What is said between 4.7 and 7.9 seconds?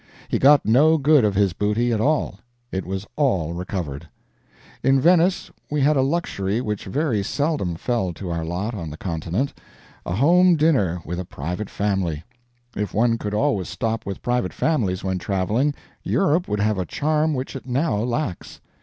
In Venice we had a luxury which very seldom